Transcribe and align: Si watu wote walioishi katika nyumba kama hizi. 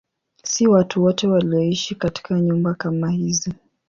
Si 0.43 0.67
watu 0.67 1.03
wote 1.03 1.27
walioishi 1.27 1.95
katika 1.95 2.39
nyumba 2.41 2.73
kama 2.73 3.11
hizi. 3.11 3.53